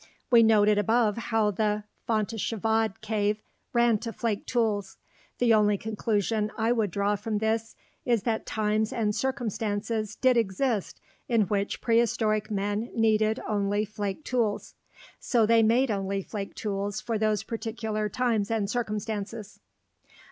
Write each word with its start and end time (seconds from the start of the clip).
We 0.31 0.41
noted 0.41 0.79
above 0.79 1.15
how 1.29 1.51
the 1.51 1.83
Fontéchevade 2.09 3.01
cave 3.01 3.39
ran 3.71 3.99
to 3.99 4.11
flake 4.11 4.47
tools. 4.47 4.97
The 5.37 5.53
only 5.53 5.77
conclusion 5.77 6.51
I 6.57 6.71
would 6.71 6.89
draw 6.89 7.15
from 7.15 7.37
this 7.37 7.75
is 8.03 8.23
that 8.23 8.47
times 8.47 8.91
and 8.91 9.13
circumstances 9.15 10.15
did 10.15 10.37
exist 10.37 10.99
in 11.29 11.41
which 11.43 11.81
prehistoric 11.81 12.49
men 12.49 12.89
needed 12.95 13.41
only 13.47 13.85
flake 13.85 14.23
tools. 14.25 14.73
So 15.19 15.45
they 15.45 15.61
only 15.61 15.87
made 16.17 16.25
flake 16.25 16.55
tools 16.55 16.99
for 16.99 17.19
those 17.19 17.43
particular 17.43 18.09
times 18.09 18.49
and 18.49 18.67
circumstances. 18.67 19.59